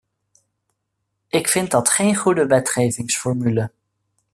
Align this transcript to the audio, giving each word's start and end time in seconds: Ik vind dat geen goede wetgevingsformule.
Ik 1.27 1.47
vind 1.47 1.71
dat 1.71 1.89
geen 1.89 2.15
goede 2.15 2.45
wetgevingsformule. 2.45 3.71